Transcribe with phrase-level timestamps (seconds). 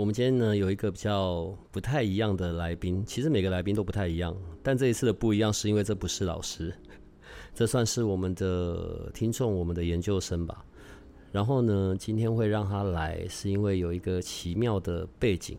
[0.00, 6.72] 我们今天呢有一个比较不太一样的来宾，其实每个来宾都不太一样，但这一次的不一样是因为这不是老师，
[7.54, 10.64] 这算是我们的听众，我们的研究生吧。
[11.30, 15.58] 然后呢，今天会让他来，是因为有一个奇妙的背景。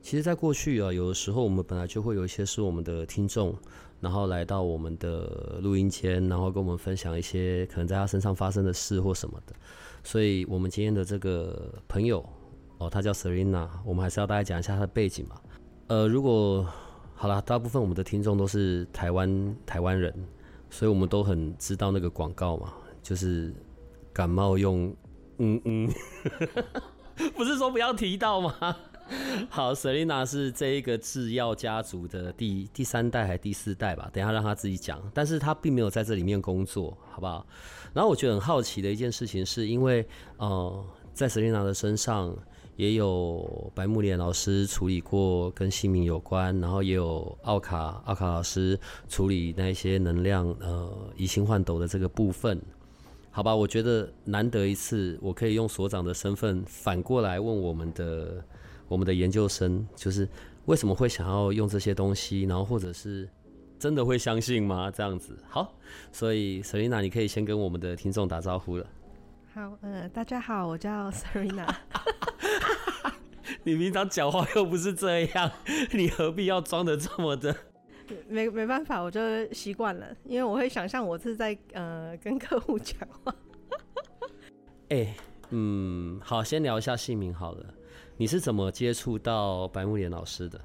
[0.00, 3.54] 其实，在过去啊，有的时候我们本来就会有一些是我们的听众，
[4.00, 9.54] 然后来到我们的录音间，然后跟我们分享一些可能在他身上发生的事或什么的。
[10.02, 12.26] 所以，我们今天的这个朋友。
[12.82, 15.36] 哦，他叫 Serena，我们还是要大概讲一下他的背景嘛。
[15.86, 16.66] 呃，如果
[17.14, 20.12] 好了，大部分我们的听众都是台湾台湾人，
[20.68, 23.54] 所以我们都很知道那个广告嘛，就是
[24.12, 24.92] 感冒用
[25.38, 25.88] 嗯嗯，
[27.36, 28.76] 不是说不要提到吗？
[29.48, 34.10] 好，Selina 是这一个制药家族的第第三代还是第四代吧？
[34.12, 37.46] 等下让他自己讲，但是他并没有在这里面工作，好不好？
[37.92, 40.04] 然后我觉得很好奇的一件事情，是因为
[40.38, 40.84] 呃，
[41.14, 42.36] 在 Selina 的身上。
[42.82, 48.76] 也有白木莲老师处理过跟姓名有关，然后也有奥卡奥卡老师
[49.08, 52.60] 处理那些能量呃移星换斗的这个部分，
[53.30, 53.54] 好吧？
[53.54, 58.44] 我觉得难得一次，我可以用所长的身份反过来问我们的
[58.88, 60.28] 我们的研究生，就是
[60.64, 63.28] 为什么会想要用这些东西，然后或者是
[63.78, 64.90] 真的会相信吗？
[64.90, 65.72] 这样子好，
[66.10, 68.84] 所以 Selina 你可以先跟我们的听众打招呼了。
[69.54, 71.68] 好，呃，大家好，我叫 Serena。
[73.64, 75.50] 你平常讲话又不是这样，
[75.92, 77.54] 你何必要装的这么的？
[78.30, 79.20] 没没办法，我就
[79.52, 83.34] 习惯了，因为我会想象我是在呃跟客户讲话。
[84.88, 85.14] 哎，
[85.50, 87.74] 嗯，好，先聊一下姓名好了。
[88.16, 90.58] 你是怎么接触到白木莲老师的？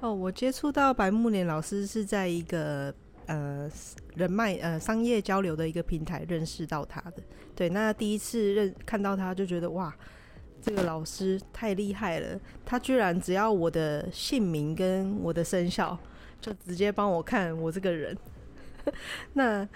[0.00, 2.94] 哦，我接触到白木莲老师是在一个。
[3.26, 3.70] 呃，
[4.14, 7.22] 人脉呃，商业交流的一个平台认识到他的，
[7.54, 9.94] 对，那第一次认看到他就觉得哇，
[10.60, 15.98] 这个老师太厉害了，他居然只要我的姓名跟我的生肖，
[16.40, 18.16] 就直接帮我看我这个人。
[19.34, 19.66] 那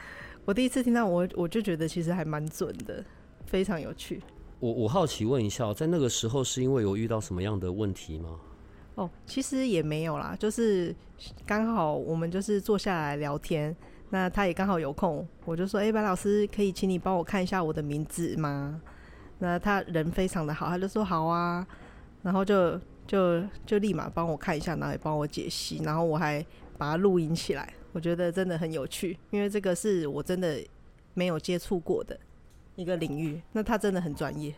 [0.44, 3.04] 我第一次听到我，我就觉得其实还蛮准的，
[3.46, 4.22] 非常有趣。
[4.60, 8.40] 我我好奇问一下，在那个时候是因为有遇到什么样的问题吗？
[8.98, 10.92] 哦，其实也没有啦，就是
[11.46, 13.74] 刚好我们就是坐下来聊天，
[14.10, 18.82] 那他也刚好有空，我就说：“哎，白老师，可以请你帮我看一下我的名字吗？”
[19.38, 21.64] 那他人非常的好，他就说：“好啊。”
[22.22, 22.76] 然后就
[23.06, 26.44] 就就立马帮我看一下，然后也帮我解析，然后我还
[26.76, 30.58] 把它录音起来，我觉得真的很有趣，因为这个是我真的
[31.14, 32.18] 没有接触过的
[32.74, 34.52] 一个领域，那他真的很专业。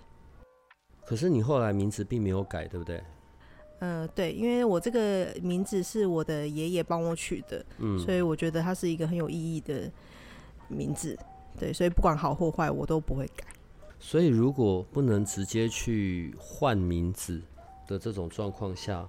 [1.04, 3.04] 可是你后来名字并没有改，对不对？
[3.82, 9.90] 嗯，对，因为我这个名字是我的爷爷帮我取的，嗯，所以我觉得它是一个很有意义的
[10.68, 11.18] 名字，
[11.58, 13.46] 对，所以不管好或坏，我都不会改。
[13.98, 17.40] 所以如果不能直接去换名字
[17.86, 19.08] 的这种状况下，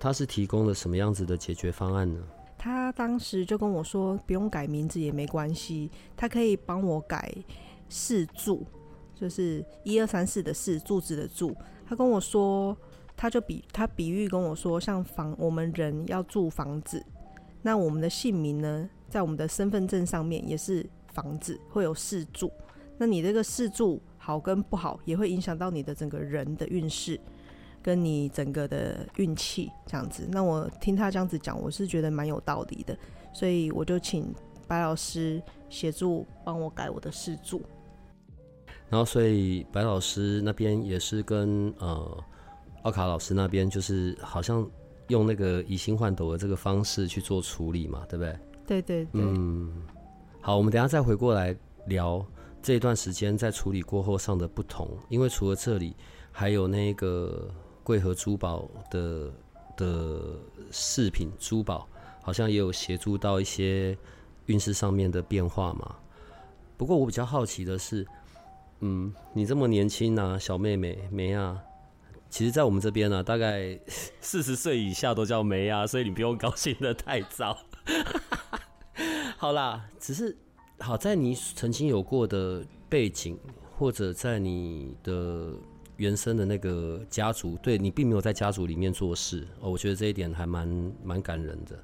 [0.00, 2.20] 他是提供了什么样子的解决方案呢？
[2.58, 7.32] 他当时就跟我说，不用改名字也没关系，他可以帮我改
[7.88, 8.66] 四柱，
[9.14, 11.56] 就是一二三四的四柱子的柱。
[11.88, 12.76] 他跟我说。
[13.20, 17.04] 他就比他比喻跟我说，像房我们人要住房子，
[17.62, 22.48] 那我们的姓名呢，在我们的身份证上面也是房子，会有四柱。
[22.96, 27.18] 那你这个四柱好跟不好，也会影响到你的整个人的运势，
[27.82, 30.28] 跟你整个的运气这样子。
[30.30, 32.96] 那我听他这样子讲，我是觉得蛮有道理的，
[33.32, 34.32] 所以我就请
[34.68, 37.60] 白老师协助帮我改我的四柱。
[38.88, 42.24] 然后，所以白老师那边也是跟呃。
[42.88, 44.66] 奥卡老师那边就是好像
[45.08, 48.38] 用那个以心换斗的这个方式去做处理嘛，对不对？
[48.66, 49.20] 对对对。
[49.22, 49.70] 嗯，
[50.40, 51.54] 好，我们等下再回过来
[51.84, 52.24] 聊
[52.62, 55.94] 这一段时间在处理过后上的不同，因为除了这里，
[56.32, 57.46] 还有那个
[57.84, 59.30] 贵和珠宝的
[59.76, 60.22] 的
[60.70, 61.86] 饰品珠宝，
[62.22, 63.94] 好像也有协助到一些
[64.46, 65.94] 运势上面的变化嘛。
[66.78, 68.06] 不过我比较好奇的是，
[68.80, 71.62] 嗯，你这么年轻啊，小妹妹梅啊。
[72.30, 73.78] 其实，在我们这边呢，大概
[74.20, 77.56] 四十岁以下都叫梅啊，所以你不用高兴的太早。
[79.36, 80.36] 好啦，只是
[80.78, 83.38] 好在你曾经有过的背景，
[83.76, 85.52] 或者在你的
[85.96, 91.78] 原生的那个家族，对你并没有在家族里面做事哦，我觉得这一点还蛮蛮感人的。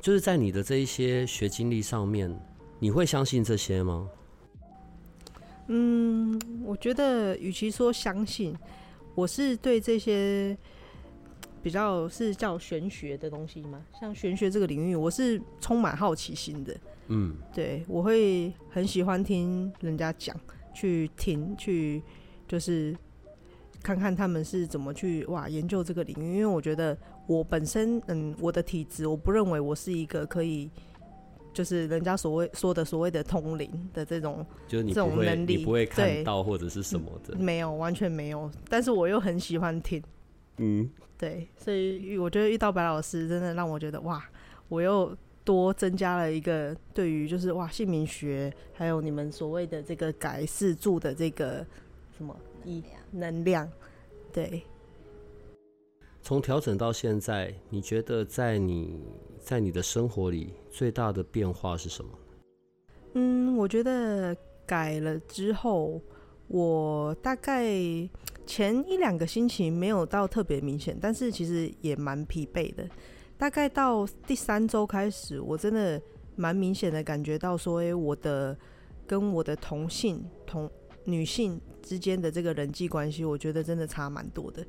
[0.00, 2.34] 就是在你的这一些学经历上面，
[2.78, 4.08] 你会相信这些吗？
[5.68, 8.54] 嗯，我觉得与其说相信，
[9.14, 10.56] 我是对这些
[11.62, 16.76] 比较是叫玄学的东西嘛，像玄学这个领域，我是充满好奇心的。
[17.08, 20.34] 嗯，对，我会很喜欢听人家讲，
[20.74, 22.02] 去听，去
[22.48, 22.96] 就是
[23.82, 26.96] 看看他们是怎么去哇研究这个领域，因为我觉得
[27.26, 30.70] 我本身嗯，我的体质，我不认为我是一个可以。
[31.54, 38.50] 就是人家所谓说的所谓的通灵的这种，就是你这种能力，你不会看到或者是什么的，没有，完全没有。
[38.68, 40.02] 但是我又很喜欢听，
[40.58, 44.22] 嗯，对，所以我觉得遇到白老师，真的让我觉得哇，
[44.68, 51.64] 我又多增加了一个对于就是哇姓名学，还有你们所谓的这个改四柱的这个
[52.18, 53.70] 什么一能量，
[54.32, 54.62] 对。
[56.22, 58.98] 从调整到现在，你觉得在你
[59.38, 62.10] 在你的生活里最大的变化是什么？
[63.12, 64.36] 嗯，我觉得
[64.66, 66.00] 改了之后，
[66.48, 67.64] 我大概
[68.44, 72.84] 前一两个星期没有到特别明显，但是其实也蛮疲惫的。
[73.38, 76.02] 大概到第三周开始，我真的
[76.34, 78.58] 蛮明显的感觉到说，哎，我的
[79.06, 80.68] 跟我的同性同
[81.04, 84.66] 女性之间的这个人际关系，我觉得真的差蛮多的。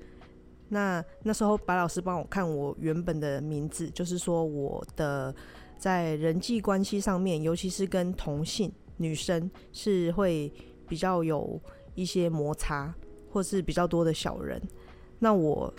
[0.69, 5.34] 那那时候白老师帮我看我原本的名字，就是说我的
[5.77, 10.51] 在人际关系上面，尤其是跟同性女生是会
[10.88, 11.60] 比较有
[11.94, 12.94] 一些摩擦，
[13.31, 14.62] 或是比较多的小人。
[15.19, 15.74] 那我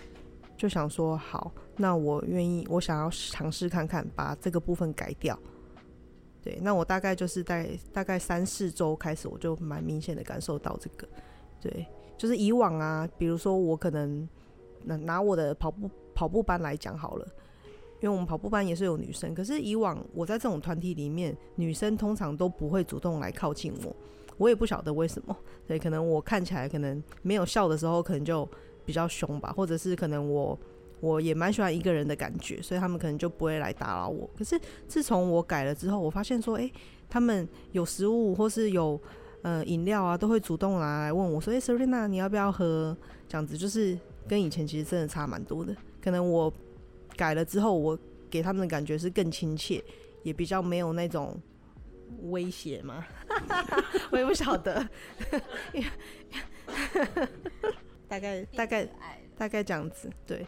[0.55, 5.37] 就想说，好，那我愿意，我想要尝试看看，把这个部分改掉。
[6.41, 11.07] 对，那我大概就是在大概三四周开始，我就蛮明显的感受到这个。
[11.59, 11.85] 对，
[12.17, 14.27] 就是以往啊，比如说我可能。
[14.83, 17.27] 拿拿我的跑步跑步班来讲好了，
[17.99, 23.95] 因为我们跑步班也是有女生，可是以往我在这种团体里面，女生通常都不会主动来靠近我，
[24.37, 25.35] 我也不晓得为什么，
[25.65, 28.47] 对，可能我看起来可能没有笑的时候，可能就
[28.85, 30.57] 比较凶吧，或者是可能我
[30.99, 34.29] 我也蛮喜欢一个人的感觉，所以他们可能就不会来打扰我。
[34.37, 36.71] 可是自从我改了之后，我发现说，哎，
[37.09, 38.99] 他们有食物或是有
[39.41, 42.95] 呃饮料啊，都会主动来问我说，哎，Serena，你要不要喝？
[43.27, 43.97] 这样子就是。
[44.29, 45.73] 跟以前其实真的差蛮多的，
[46.03, 46.51] 可能我
[47.17, 47.99] 改了之后，我
[48.29, 49.83] 给他们的感觉是更亲切，
[50.23, 51.37] 也比较没有那种
[52.29, 53.05] 威胁嘛。
[54.11, 54.87] 我也不晓得，
[58.07, 58.87] 大概大概
[59.35, 60.45] 大概这样子，对。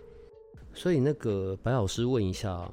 [0.74, 2.72] 所以那个白老师问一下，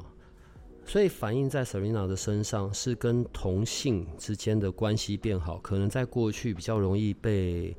[0.84, 7.74] 所以反映在 Serena 的身上是跟同性之间的关系变好，可能在过去比较容易被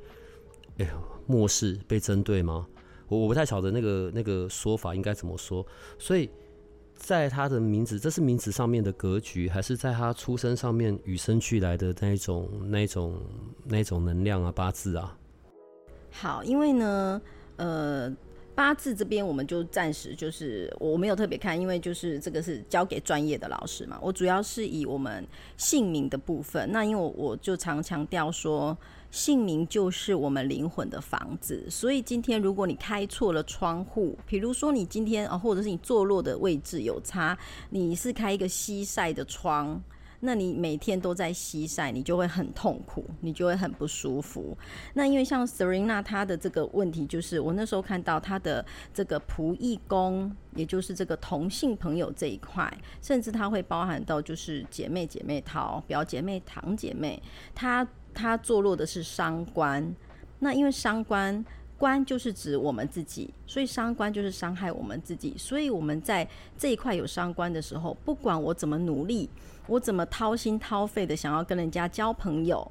[0.79, 2.67] 哎呦漠视、被针对吗？
[3.07, 5.65] 我我不太晓得那个那个说法应该怎么说，
[5.97, 6.29] 所以
[6.93, 13.13] 在他的名字，这是名字上面的格局，还是在他出生上面与生俱来的那一种、那一种、
[13.63, 15.17] 那一种能量啊，八字啊？
[16.11, 17.21] 好，因为呢，
[17.55, 18.13] 呃，
[18.53, 25.25] 八字这边我们就暂时就是我没有特别看，因为就是这个是交给专业的老师嘛，我主要是以我们
[25.55, 28.77] 姓名的部分，那因为我我就常强调说。
[29.09, 37.37] 姓名就是我们灵魂的房子，所以今天如果你开错了窗户，比如说你今天啊，或者是你坐落的位置有差，
[37.69, 39.81] 你是开一个西晒的窗，
[40.19, 44.57] 那你每天都在西晒，你就会很痛苦，你就会很不舒服。
[44.93, 57.23] 那因为像 Serena 她的这个问题，就是我那时候看到她的这个仆役宫，也就是这个同性朋友这一块，甚至它会包含到就是姐妹、姐妹淘、表姐妹、堂姐妹，
[57.55, 57.87] 她。
[58.17, 59.95] 它坐落的是伤官，
[60.39, 61.45] 那因为伤官
[61.77, 65.35] 官就是指我们自己，所以伤官就是伤害我们自己。
[65.37, 69.29] 所以我们在这一块有伤官的时候，不管我怎么努力，
[69.67, 72.69] 我怎么掏心掏肺的想要跟人家交朋友，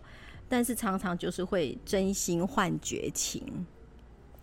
[0.48, 3.64] 但是常常就是会真心换绝情。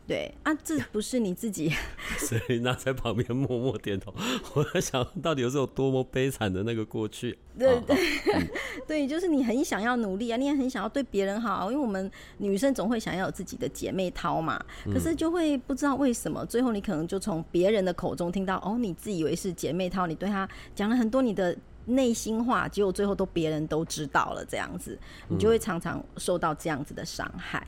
[0.05, 1.71] 对啊，这不是你自己，
[2.19, 4.13] 所以那在旁边默默点头。
[4.53, 7.37] 我在想到底有有多么悲惨的那个过去。
[7.57, 7.97] 对对
[8.85, 14.61] 对，就是你很想要努力啊，你也很想要对别人好，因为我们女生总会想要有自己的姐妹淘嘛。
[14.91, 21.55] 可是就会不知道为什么，最后你可能就从别人的口中听到，哦，你自以为是姐妹淘，你对她讲了很多你的
[21.85, 27.65] 内心话，结果最后都别人都知道了，这样子，你就会常常受到这样子的伤害。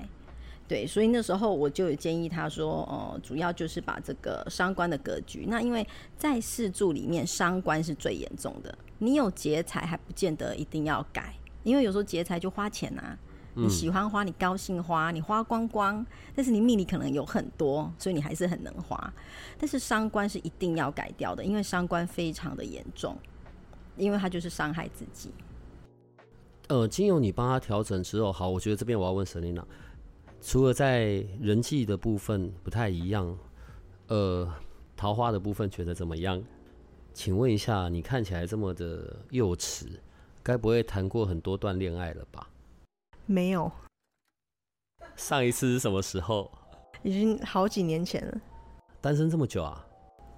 [0.68, 5.46] 对，所以那时候我就有建议他说，呃，主要就是把这个伤官的格局。
[5.48, 8.76] 那因为在四柱里面，伤官是最严重的。
[8.98, 13.18] 你有劫财还不见得一定要改，因为有时候劫财就花钱啊。
[13.58, 16.06] 你喜欢花，你高兴花，你花光光，
[16.36, 19.14] 但是你命里可能有很多，所以你还是很能花。
[19.58, 23.18] 但是伤官是一定要改掉的，因为伤官非常的严重，
[23.96, 25.32] 因为它就是伤害自己。
[26.68, 29.66] 呃，经由你帮他调整之后，好，我觉得这边我要问沈琳娜，
[30.46, 33.36] 除了在人际的部分不太一样，
[34.10, 34.48] 呃，
[34.96, 36.40] 桃花的部分觉得怎么样？
[37.16, 39.88] 请问一下，你看起来这么的幼稚，
[40.44, 42.48] 该不会谈过很多段恋爱了吧？
[43.26, 43.72] 没有，
[45.16, 46.52] 上一次是什么时候？
[47.02, 48.40] 已经好几年前了。
[49.02, 49.84] 单身这么久啊？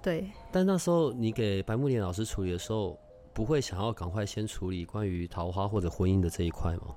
[0.02, 0.30] 对。
[0.50, 2.98] 但那时候你给白木莲老师处理的时候。
[3.34, 6.96] 不会想要赶快先处理关于桃花或者婚姻的这一块吗？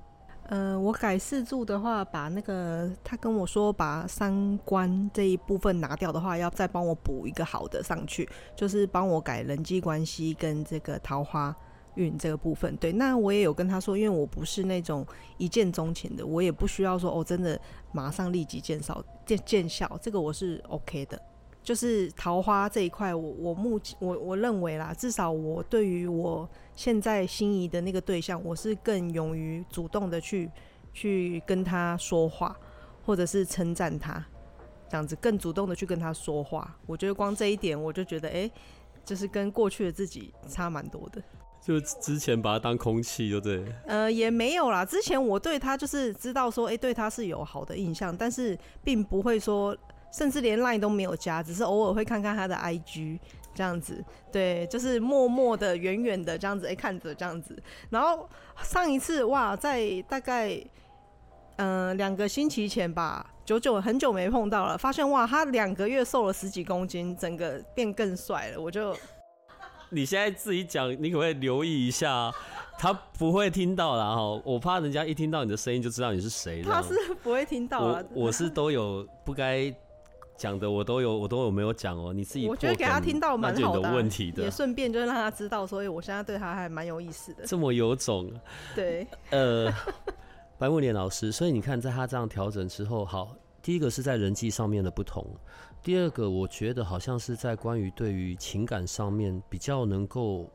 [0.52, 11.56] 呃，我改四柱的话，把那个他跟我说把三观这一部分拿掉的话，要再帮我补一个好的上去，就是帮我改人际关系跟这个桃花
[11.94, 12.76] 运这个部分。
[12.76, 15.06] 对，那我也有跟他说，因为我不是那种
[15.38, 17.58] 一见钟情的，我也不需要说哦，真的
[17.90, 21.18] 马上立即见效见见效，这个我是 OK 的。
[21.62, 30.50] 就是桃花这一块，我我目前我我认为啦，至少我对于我现在心仪的那个对象，我是更勇于主动的去
[30.92, 32.56] 去跟他说话，
[33.06, 34.24] 或者是称赞他，
[34.90, 36.76] 这样子更主动的去跟他说话。
[36.84, 38.50] 我觉得光这一点，我就觉得哎，
[39.04, 41.22] 就是跟过去的自己差蛮多的。
[41.64, 43.64] 就之前把他当空气，对不对？
[43.86, 44.84] 呃，也没有啦。
[44.84, 49.76] 之前我对他就是知道说，哎，对他是有好的印象，但是并不会说。
[50.12, 53.18] 甚至连 line 都没有加，只是偶尔会看看他的 IG
[53.54, 57.60] 这样子，对，就是默默的、远远的这样子，哎，看着这样子。
[57.90, 58.28] 然后
[58.62, 60.58] 上一次哇，在大概
[61.56, 68.60] 嗯两个星期前吧，久久很久没碰到了，发现哇，他两个月瘦了十几公斤，整个变更帅了。
[68.60, 68.94] 我就
[69.90, 72.30] 你现在自己讲，你可不可以留意一下？
[72.78, 76.62] 他不会听到啦，哈，我怕人家一听到你的声音就知道你是谁。
[76.62, 79.72] 他是不会听到我我是都有不该。
[80.42, 82.12] 讲的我都有，我都有没有讲哦？
[82.12, 87.46] 你自己我觉得给他听到蛮好的，问题的，也顺便就让他知道，所以我现在对他还蛮有意思的。
[87.46, 88.28] 这么有种，
[88.74, 89.72] 对，呃，
[90.58, 95.24] 白木莲老师，所以你看，在他这样调整之后，好，第一个是在人际上面的不同，
[95.80, 100.50] 第二个我觉得好像是在关于对于情感上面比较能够，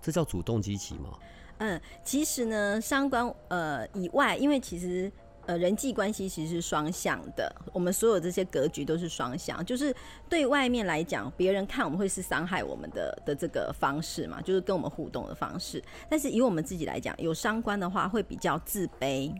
[0.00, 1.10] 这叫主动积极吗？
[1.58, 5.10] 嗯，其实呢，相关呃以外，因为其实。
[5.46, 9.94] 呃，人际关系其实是双向的，我们所有这些格局都是双向，就是
[10.28, 15.82] 对外面来讲，别人看我们会是伤害我们的的这个方式嘛，就是跟我们互动的方式。
[16.10, 19.32] 但是以我们自己来讲，有伤官的话会比较自卑。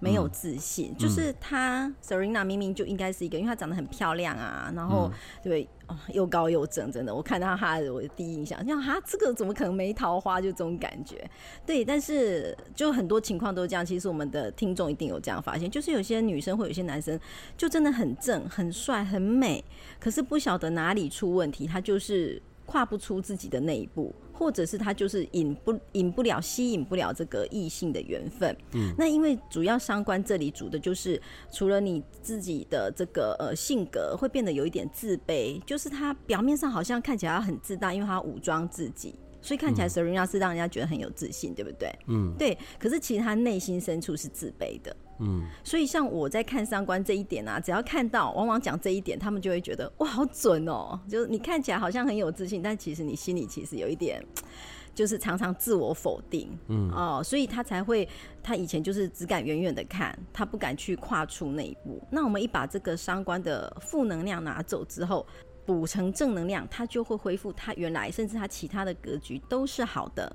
[0.00, 5.08] 没有自信，就是她 Serena 明明就应该是一个，因为她长得很漂亮啊，然后
[5.44, 5.68] 对
[6.12, 10.40] 又高又正，真的，我看到她我的第一印象，像哈这个怎么可能没桃花？
[10.40, 11.30] 就这种感觉，
[11.64, 13.86] 对，但是就很多情况都这样。
[13.86, 17.18] 其实我们的听众一定有这样发现，就是有些女生或有些男生
[17.56, 19.64] 就真的很正、很帅、很美，
[20.00, 22.42] 可是不晓得哪里出问题，他就是
[22.72, 24.14] 跨不出自己的那一步。
[24.34, 31.20] 或者是他就是引不引不了吸引不了这个异性的缘分，嗯，那因为主要伤官这里主的就是
[31.52, 39.14] 除了你自己的这个呃性格会变得有一点自卑，就是他表面上好像看起来很自大，因为他武装自己。
[39.40, 41.92] 所以看起来 Serena 是让人家觉得很有自信，对不对？
[42.08, 42.56] 嗯，对。
[42.80, 44.96] 可是其实他内心深处是自卑的。
[45.22, 50.98] 嗯，所以像我在看三观这一点啊，只要看到往往讲这一点，他们就会觉得哇，好准哦！
[51.08, 54.22] 就是你看起来好像很有自信，但其实你心里其实有一点，
[54.94, 56.50] 就是常常自我否定。
[56.68, 58.08] 嗯哦，所以他才会，
[58.42, 62.02] 他以前就是只敢远远的看，他不敢去跨出那一步。
[62.10, 65.26] 那我们一把这个三观的负能量拿走之后。
[65.64, 70.34] 补成正能量，他就会恢复他原来，甚至他其他的格局都是好的，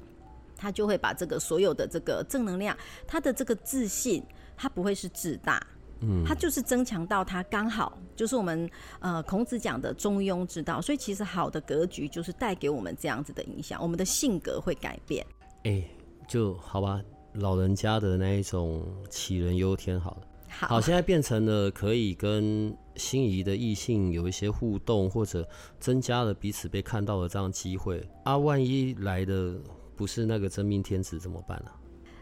[0.56, 2.76] 他就会把这个所有的这个正能量，
[3.06, 4.24] 他的这个自信，
[4.58, 5.66] 他不会是自大，
[6.02, 15.26] 嗯，它就是增强到它刚好就是我们呃孔子讲的中庸之道，所以其实好的格局就是带给我们这样子的影响，我们的性格会改变。
[15.64, 15.84] 哎，
[16.28, 17.02] 就好吧，
[17.36, 20.22] 老人家的那一种杞人忧天，好了。
[20.50, 25.48] 好，现在变成了可以跟心仪的异性有一些互动，或者
[25.80, 28.04] 增加了彼此被看到的这样机会。
[28.24, 29.56] 啊，万一来的
[29.96, 31.72] 不是那个真命天子怎么办呢？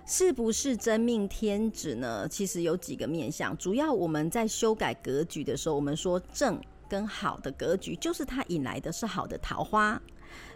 [0.05, 2.27] 是不是真命天子呢？
[2.27, 10.01] 其实有几个面向，主要我们在修改格局的时候，我们说正跟好的格局，就是它引来的是好的桃花，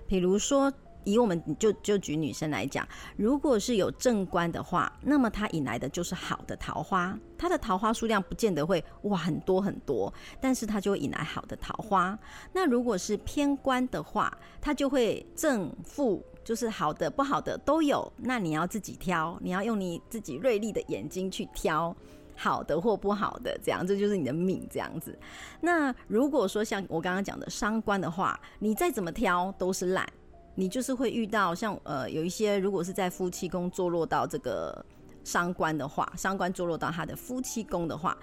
[0.07, 0.71] 比如说。
[1.05, 7.17] 以我们就就举女生来讲，如果是有正官的话，那么它引来的就是好的桃花。
[7.37, 12.19] 它的桃花数量不见得会哇很多很多，但是它就会引来好的桃花。
[12.51, 18.11] 那如果是偏官的话，它就会正负就是好的、不好的都有。
[18.17, 21.95] 那你要自己挑，你要用你自己锐利的眼睛去挑
[22.35, 25.17] 好的或不好的，这样这就是你的命这样子。
[25.61, 30.07] 那如果说像我刚刚讲的伤官的话，你再怎么挑都是烂，
[30.55, 34.85] 你就是会遇到像呃有一些如果是在夫妻宫坐落到这个
[35.23, 38.17] 伤官的话，伤官坐落到他的夫妻宫的话。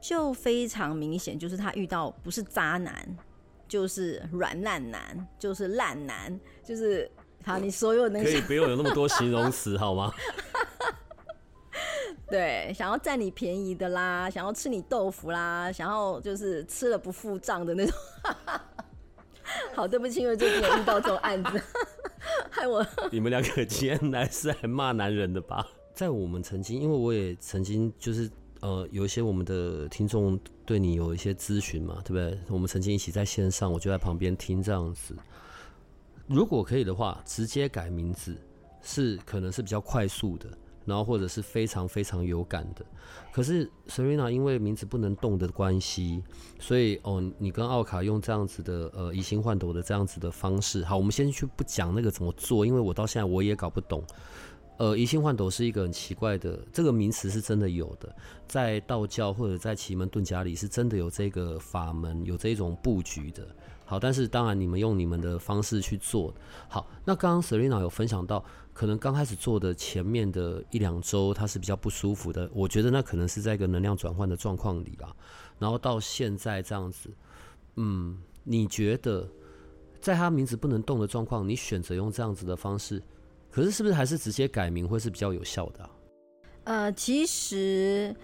[0.00, 3.16] 就非常明显，就是他遇到不是渣男，
[3.68, 7.08] 就是软烂男，就是烂男，就是
[7.44, 10.12] 好，你所有那可以不用有那么多形容词好吗？
[12.28, 17.94] 对，想要占你便宜的啦，想要吃你豆腐啦，想要就是吃了不付账的那种。
[19.74, 21.62] 好，对不起，因为最近有遇到这种案子，
[22.50, 22.86] 害我。
[23.10, 25.66] 你们两个今天来是来骂男人的吧？
[25.94, 28.30] 在我们曾经，因为我也曾经就是。
[28.62, 32.38] 呃，有一些我们的听众对你有一些咨询嘛，对不对？
[32.48, 35.16] 我们曾经一起在线上，我就在旁边听这样子。
[36.26, 38.36] 如果可以的话，直接改名字
[38.80, 40.48] 是可能是比较快速的，
[40.84, 42.84] 然后或者是非常非常有感的。
[43.32, 46.22] 可是 Serena 因为名字不能动的关系，
[46.58, 54.02] 所以哦，你跟奥卡用这样子的呃移形换斗的这样子的方式，好，我们先去不讲那个怎么做，因为我到现在我也搞不懂。
[54.78, 58.12] 呃，移星换斗是一个很奇怪的这个名词，是真的有的，
[58.48, 63.46] 在道教或者在奇门遁甲里是真的有这个法门，有这种布局的。
[63.92, 66.32] 好，但是当然你们用你们的方式去做。
[66.66, 72.50] 好，那刚刚 Selina 有分享到，可能刚开始做的前面的一两周，它是比较不舒服的。
[72.54, 75.14] 我觉得那可能是在一个能量转换的状况里啦。
[75.58, 77.10] 然后到现在这样子，
[77.76, 79.28] 嗯，你觉得
[80.00, 83.02] 在他名字不能动的状况，你选择用这样子的方式？
[83.50, 85.90] 可是，是不是还是直接改名会是比较有效的？
[86.64, 88.16] 呃，其实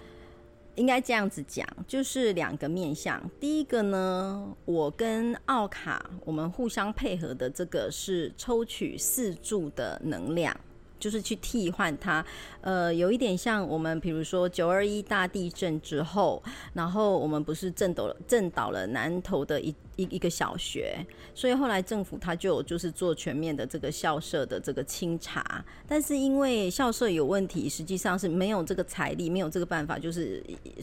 [0.78, 3.20] 应该这样子讲，就是两个面向。
[3.40, 10.56] 第一个呢，我跟奥卡我们互相配合的这个是抽取四柱的能量。
[10.98, 12.24] 就是去替换它，
[12.60, 16.42] 呃，有一点像我们，比如说九二一大地震之后，
[16.74, 20.98] 然后我们不是震倒了震倒了南投的一一一个小学，
[21.34, 30.42] 所以后来政府他就就是做全面的这个校舍的这个清查，但是因为校舍有问题，实际上是没有这个财力，没有这个办法，就是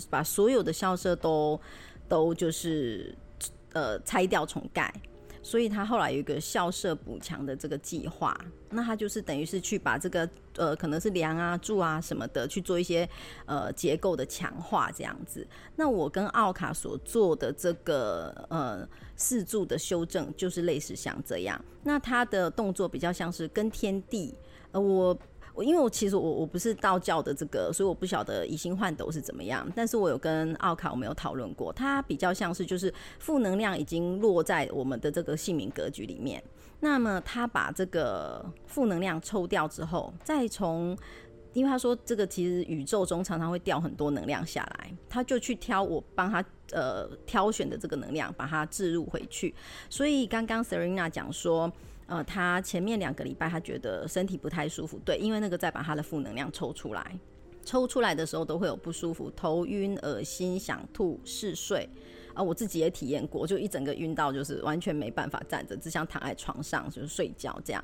[0.09, 1.59] 把所有的校舍都
[2.07, 3.13] 都就是
[3.73, 4.93] 呃拆掉重盖。
[5.45, 8.35] 所以他后来有一个校舍补强的这个计划，
[8.71, 13.07] 那他就是等于是去把这个呃可能是梁啊柱啊什么的去做一些
[13.45, 15.45] 呃结构的强化这样子。
[15.75, 21.63] 那我跟奥卡所做的这个呃四柱的修正，就是类似像这样。
[21.83, 24.33] 那他的动作比较像是跟天地，
[24.71, 25.15] 呃我。
[25.55, 29.65] 我因为我其实我我不是道教的这个，所以我不晓得以心换斗是怎么样。
[29.73, 36.43] 但是我有跟奥卡我们有讨论过，它比较像是就是负能量已经落在我们的这个姓名格局里面。
[36.81, 40.95] 那么他把这个负能量抽掉之后，再从，
[41.53, 49.55] 因为他说这个其实宇宙中常常会掉很多能量下来，他就去挑我帮他呃挑选的这个能量，把它置入回去。
[49.89, 51.71] 所以刚刚 Serena 讲说。
[52.07, 57.19] 呃，他前面两个礼拜他觉得身体不太舒服，对，因为那个在把他的负能量抽出来，
[57.63, 61.89] 抽出来的时候都会有不舒服，头晕、恶心、想吐、嗜睡，
[62.35, 67.83] 啊，我自己也体验过，就一整个晕到就是完全没办法站着，只想躺在床上就是睡觉这样。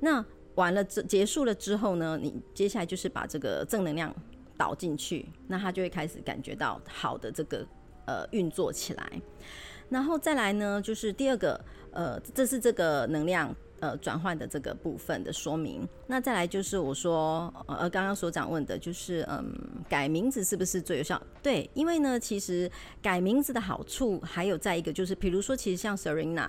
[0.00, 0.24] 那
[0.56, 4.12] 完了这结束了之后呢，你接下来就是把这个正能量
[4.56, 7.64] 导进去，那他就会开始感觉到好的这个
[8.06, 9.22] 呃运作起来。
[9.90, 15.86] 然后再来呢，就是第二个，呃，这是这个能量呃转换的这个部分的说明。
[16.06, 19.52] 那再来就是我说，呃，刚刚所长问的，就是嗯，
[19.88, 21.20] 改名字是不是最有效？
[21.42, 22.70] 对，因为呢，其实
[23.02, 26.48] 改名字的好处还有再一个就是，比如说，其实像 Serena，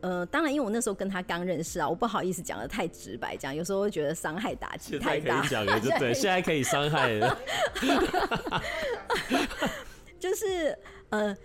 [0.00, 5.46] 呃，当然，因为我那时候跟他刚认识啊，我不好意思讲的太直白，讲有时候会觉得伤害打击太大。
[5.46, 7.38] 讲了，就对， 现在可以伤害了。
[10.18, 10.76] 就是
[11.10, 11.36] 呃。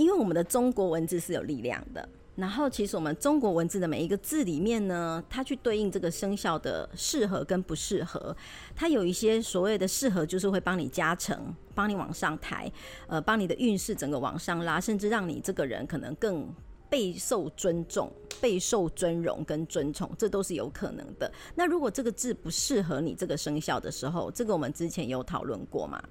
[0.00, 8.34] 因为我们的中国文字是有力量的，然后其实我们中国文字的每一个字里面呢，它去对应这个生肖的适合跟不适合，
[8.74, 12.72] 它有一些所谓的适合，就是会帮你加成，帮你往上抬，
[13.08, 16.48] 呃，帮你的运势整个往上拉，甚至让你这个人可能更
[16.88, 18.10] 备受尊重、
[18.40, 21.30] 备受尊荣跟尊崇，这都是有可能的。
[21.54, 26.02] 那如果这个字不适合你这个生肖的时候，这个我们之前有讨论过嘛？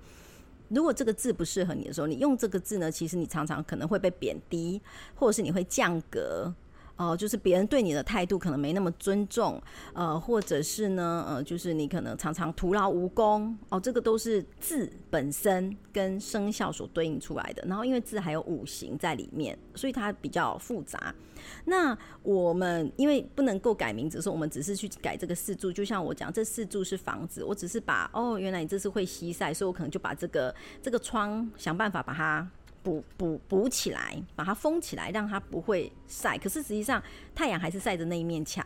[0.70, 4.82] 如果这个字不适合你的时候，你用这个字呢，其实你常常可能会被贬低，
[5.16, 6.54] 或者是你会降格，
[7.00, 9.62] 哦，就是别人对你的态度可能没那么尊重，
[9.94, 17.64] 呃，或者是呢，呃，就是你可能常常徒劳无功，哦，这个都是字本身跟生肖所对应出来的。
[17.66, 21.16] 然后因为字还有五行在里面，所以它比较复杂。
[21.64, 25.72] 那我们因为不能够改名字，所以我们只是去改这个四柱。
[25.72, 32.46] 就像我讲，这四柱是房子，我只是把哦，原来你这是会西晒，所以我可能就把这个这个窗想办法把它。
[32.82, 36.38] 补补补起来，把它封起来，让它不会晒。
[36.38, 37.02] 可是实际上，
[37.36, 38.64] 太阳还是晒着那一面墙，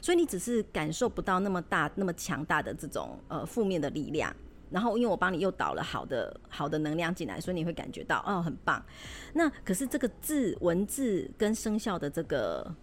[0.00, 4.34] 所以你只是感受不到那么大、那么强大的这种呃负面的力量。
[4.70, 8.84] 然后，因为我帮你又导了好的好的能量进来，所以你会感觉到哦，很棒。
[9.32, 12.74] 那可是这个字文字跟生肖的这个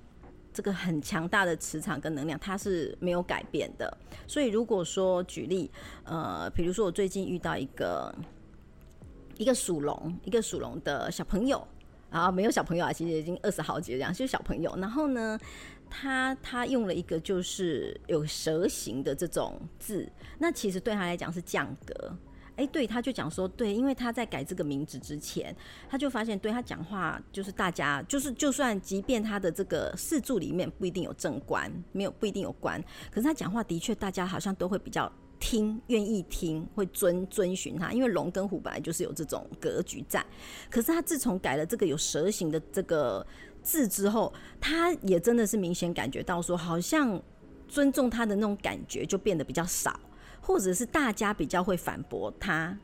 [0.53, 3.97] 这个很强大的磁场跟能量，它是没有改变的。
[4.27, 5.69] 所以，如果说举例，
[6.05, 8.13] 呃，比如说我最近遇到一个。
[9.37, 11.65] 一个属龙，一个属龙的小朋友
[12.09, 14.75] 啊，没有小朋友啊，其实已经二十好几这样，就是小朋友。
[14.77, 15.39] 然后呢，
[15.89, 20.07] 他他用了一个就是有蛇形的这种字，
[20.39, 22.15] 那其实对他来讲是降格。
[22.55, 25.55] 哎，对，他就讲说，对，因为他在改这个名字之前，
[25.89, 35.11] 他就发现，对他讲话就是大家就是就算即便他的这个四柱里面不一定有正官，没有不一定有官，可是他讲话的确大家好像都会比较。
[35.45, 40.25] 听，愿意听，会遵遵循他，因为龙跟虎本来就是有这种格局在。
[40.69, 43.27] 可是他自从改了这个有蛇形的这个
[43.61, 47.21] 字之后，他也真的是明显感觉到说，好像
[47.67, 49.99] 尊重他的那种感觉就变得比较少，
[50.39, 52.77] 或者是大家比较会反驳他，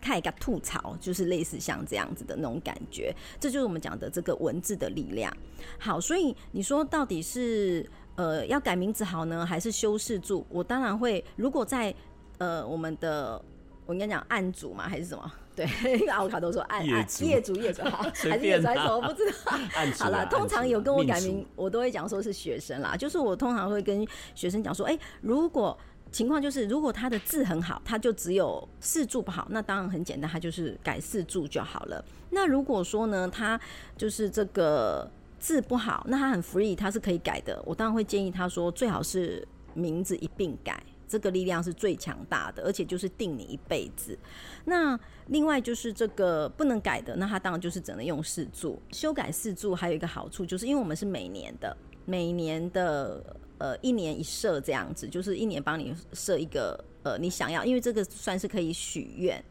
[0.00, 3.14] 看一个吐槽，就是类似像这样子的那种感觉。
[3.38, 5.30] 这就是我们讲的这个文字的力量。
[5.78, 7.86] 好，所以你说到底是？
[8.18, 10.44] 呃，要改名字好呢，还是修饰住？
[10.48, 11.24] 我当然会。
[11.36, 11.94] 如果在
[12.38, 13.40] 呃，我们的
[13.86, 15.32] 我应该讲案主嘛，还是什么？
[15.54, 15.64] 对，
[16.08, 19.00] 奥卡都说案案业主业主好， 还是业主还是什么？
[19.06, 19.52] 不知道。
[20.00, 22.96] 好了，通常有跟我改名，我都会讲说是学生啦。
[22.96, 24.04] 就是我通常会跟
[24.34, 25.78] 学生讲说，哎，如果
[26.10, 32.04] 情况就是如果他的字很好，他就只有四柱不好，那当然很简单，他就是改四柱就好了。
[32.30, 33.60] 那如果说呢，他
[33.96, 35.08] 就是这个。
[35.38, 37.62] 字不好，那他很 free，他是可以改的。
[37.64, 44.18] 我当然会建议他说，最好是名字一并改，这个力量是最强大的，而且就是定你一辈子。
[44.64, 44.98] 那
[45.28, 49.74] 另外就是这个不能改的，那他当然就是只能用四柱修改四柱。
[49.74, 59.42] 还有一个好处就是，因为我们是每年的，每年的呃一年一设这样子，就是一年帮你设一个呃你想要，因为这个算是可以许愿。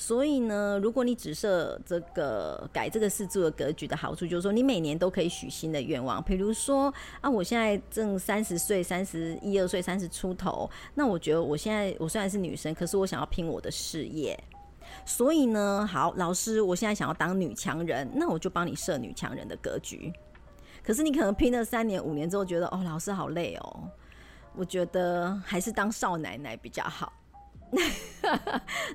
[0.00, 6.22] 所以呢，如果你只设这个改这个四柱的格局的好处，就是说你每年都可以许新的愿望。
[6.22, 14.38] 比如说啊，我现在正三十岁、三十一二岁、三十出头，那我觉得我现在我虽然是女生，可是我想要拼我的事业。
[15.04, 20.12] 所以呢，好老师，我现在想要当女强人，那我就帮你设女强人的格局。
[20.80, 23.90] 可是你可能拼了三年、五年之后，觉得哦，老师好累哦，
[24.54, 27.12] 我觉得还是当少奶奶比较好。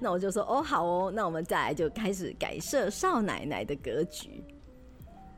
[0.01, 4.43] 那我就说哦好哦，那我们再来就开始改设少奶奶的格局。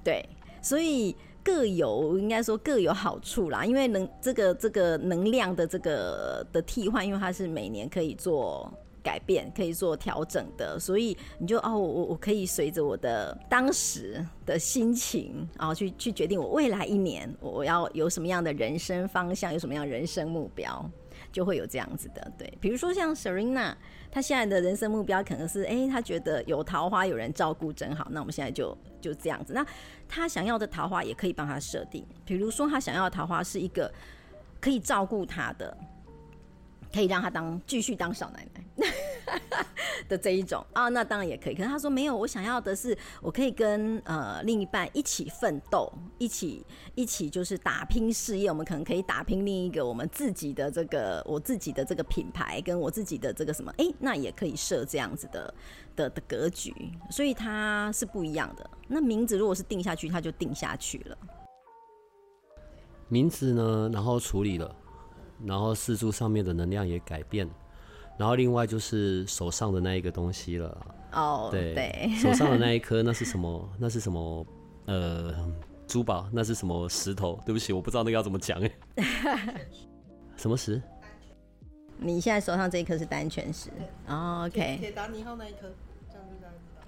[0.04, 0.24] 对，
[0.62, 8.72] 所以各有应该说各有好处啦，因为能这个这个能量的这个的替换，因为它是每年可以做
[9.04, 20.90] 改变、可以做调整的，所以你就哦我我可以随着我的当时的心情，然后去去决定我未来一年我要有什么样的人生方向，有什么样人生目标。
[21.36, 23.76] 就会有这样子的，对，比如说像 Serena，
[24.10, 28.08] 她现在的人生目标可能是，哎，她觉得有桃花，有人照顾真好。
[28.10, 29.52] 那我们现在就就这样子。
[29.52, 29.66] 那
[30.08, 33.94] 她想要的桃花也可以帮她设定，比如说她想要的桃花是一个
[34.62, 35.78] 可以照顾她的。
[36.94, 38.85] 可以让她当继续当小奶奶
[40.08, 41.56] 的这一种啊，那当然也可以。
[41.56, 48.50] 可是他说没有，我想要的是我可以跟呃另一半一起奋斗，一起一起就是打拼事业。
[48.50, 55.54] 我们可能可以打拼另一个我们自己的这个我自己的这个品牌，跟我自己的这个什么哎，那也可以设这样子的
[55.96, 56.74] 的的格局。
[57.10, 58.70] 所以它是不一样的。
[58.88, 61.18] 那名字如果是定下去，它就定下去了。
[63.08, 64.76] 名字呢，然后处理了。
[65.44, 67.48] 然后四柱上面的能量也改变，
[68.18, 70.86] 然后另外就是手上的那一个东西了。
[71.14, 73.70] 哦，对， 手上的那一颗那是什么？
[73.80, 74.46] 那是什么？
[74.86, 75.34] 呃，
[75.88, 76.28] 珠宝？
[76.32, 77.40] 那是什么石头？
[77.46, 78.72] 对不起，我不知道那个要怎么讲哎。
[80.38, 80.82] 什么石？
[81.98, 83.70] 你现在手上这一颗是单全石。
[84.08, 84.78] 哦，OK。
[84.80, 85.72] 铁达尼号那一颗。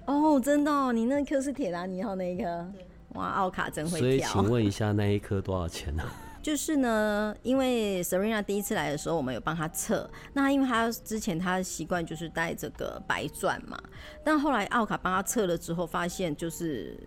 [0.04, 2.72] 哦，真的哦，你那颗是铁达尼号那一颗。
[3.14, 4.00] 哇，奥卡真会挑。
[4.00, 6.02] 所以，请问一下，那一颗多少钱呢？
[6.48, 10.10] 就是呢，因为 Serena 第一次来的时候，我们有帮她测。
[10.32, 13.78] 那因为她之前她的习惯就是戴这个白钻嘛，
[14.24, 16.98] 但后来奥卡帮她测了之后，发现就是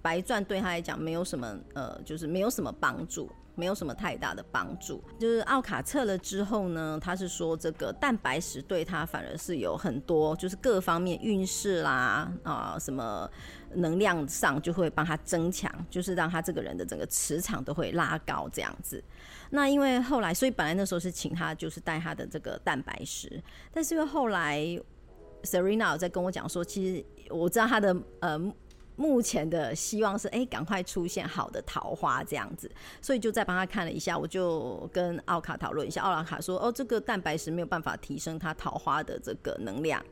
[0.00, 3.30] 白钻对她来讲没有什么呃，就是没有什么帮助。
[3.54, 5.02] 没有什么太大的帮助。
[5.18, 13.28] 就是奥卡测了之后呢，他是说这个蛋白石对他反而是有很多，就是各方面运势啦啊，什么
[13.74, 19.02] 能量上就会帮他增强，就是让他这个人的整个磁场都会拉高这样子。
[19.50, 24.58] 那因为后来，所以本来那时候是请他就是带他的这个蛋白石，但是因为后来
[25.42, 28.52] Serena 在跟我讲说，其实我知道他的呃。
[28.94, 40.04] 目前的希望是，哎，赶快出现好的桃花这样子，所以就再帮他看了一下，我就跟奥卡讨论一下，奥卡说，哦，这个蛋白石没有办法提升他桃花的这个能量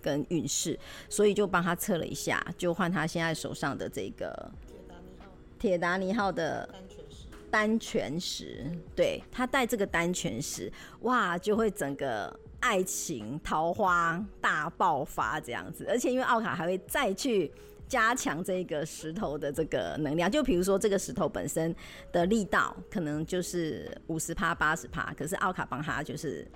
[0.00, 5.26] 跟运势，所以就帮他测了一下，就换他现在手上的这个铁达尼号
[5.58, 17.52] 铁达尼号的单全石，单全石，对他带这个单全石，哇，就会整个爱情桃花大爆发这样子，而且因为奥卡还会再去。
[17.88, 21.74] 加强这个石头的这个能量，就比如说这个石头本身
[22.12, 26.46] 的力道可能就是五十帕、八十帕，可是奥卡帮他就是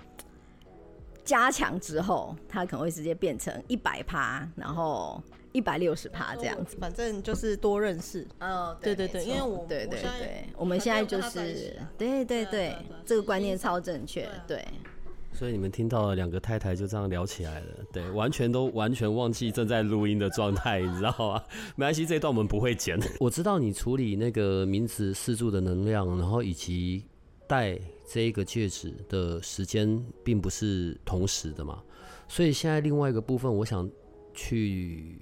[1.25, 6.77] 加强之后，它可能会直接变成一百帕，然后一百六十帕这样子。
[6.79, 8.27] 反正就是多认识。
[8.39, 14.63] 哦，对对对，因为我对对对，我们现在就是对对对，这个观念超正确，对。
[15.33, 21.43] 所以你们听到了两个太太就这样聊起来了，对，完全都完全忘记正在录音的状态，你知道吗？
[21.75, 22.97] 没关系，这一段我们不会剪。
[23.19, 27.03] 我知道你处理那个名字四柱的能量，然后以及
[27.47, 31.83] 戴这一个戒指的时间并不是同时的嘛，
[32.27, 33.89] 所以现在另外一个部分，我想
[34.33, 35.19] 去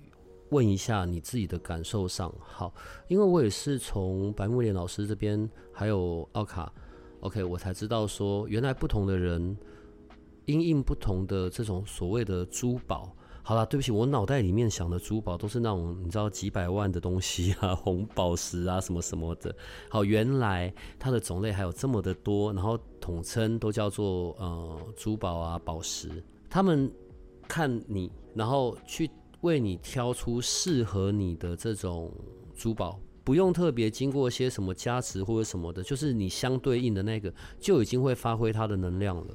[0.49, 2.31] 问一下你自己的感受上。
[2.41, 2.73] 好，
[3.07, 6.71] 因为我也是从白木莲老师这边还有奥卡
[7.21, 9.57] ，OK，我才知道说原来不同的人。
[10.51, 19.55] 因应不同的这种所谓的珠宝，好了，对不起，我脑袋里面想的珠宝都是那种你知道几百万的东西啊， 红宝石啊什么什么的。
[19.89, 26.23] 好，原来它的种类还有这么的多，然后统称都叫做呃珠宝啊宝石。
[26.49, 26.91] 他们
[27.47, 29.09] 看你，然后去
[29.41, 32.11] 为你挑出适合你的这种
[32.53, 39.33] 珠宝，不用特别经过些什么加持或者什么的，就是你相对应的那个就已经会发挥它的能量了。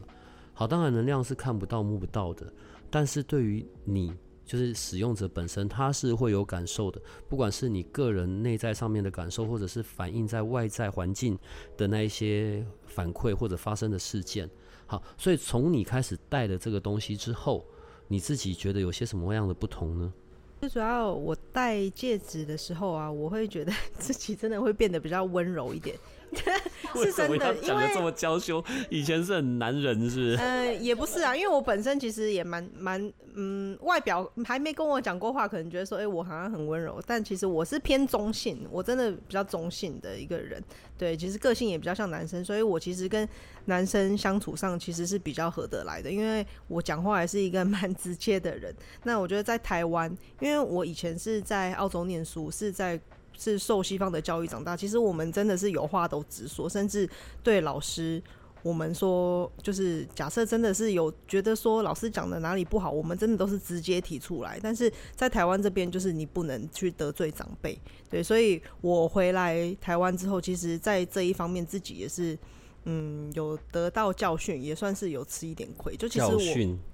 [0.59, 2.51] 好，当然能量是看不到、摸不到的，
[2.91, 4.11] 但是对于你，
[4.43, 6.99] 就是使用者本身，他是会有感受的。
[7.29, 11.39] 不管是你个人内在上面的感受，或者是反映在外在环境
[11.77, 14.49] 的那一些反馈或者发生的事件。
[14.87, 17.63] 好，所以从你开始戴了这个东西之后，
[18.09, 20.11] 你自己觉得有些什么样的不同呢？
[20.59, 25.95] 最主要，我戴戒指的时候啊，我会觉得 自己真的会变得比较温柔一点。
[26.95, 30.37] 是真的，因为这么娇羞，以前是很男人，是不是？
[30.37, 40.63] 呃，也不是啊，因为我本身其实也蛮蛮，嗯，外表还没跟我讲过话，可能觉得说，哎，我好像很温柔，但其实我是偏中性，我真的比较中性的一个人。
[40.99, 43.29] 对，其实个性也比较像男生，所以我其实跟
[43.67, 48.75] 男生相处上其实是比较合得来的，因为我讲话还是一个蛮直接的人。
[49.03, 50.11] 那我觉得在台湾，
[50.41, 52.99] 因为我以前是在澳洲念书，是在。
[53.39, 57.09] 是受西方的教育长大，其实我们真的是有话都直说，甚至
[57.43, 58.23] 对老师，
[58.63, 64.59] 我们说就是假设真的是有觉得说老师讲的哪里不好，我们真的都是直接提出来。
[64.63, 67.79] 但是在台湾这边，就是你不能去得罪长辈，
[68.11, 72.37] 对，所以我回来台湾之后，其实在这一方面自己也是
[72.85, 75.95] 嗯有得到教训，也算是有吃一点亏。
[75.97, 76.41] 就其实我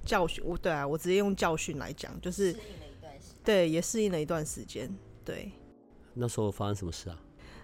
[0.05, 2.55] 教训，我对啊，我直接用教训来讲，就是
[3.45, 4.93] 对，也适应了一段时间，
[5.25, 5.51] 对。
[6.15, 7.19] 那时候发生什么事啊？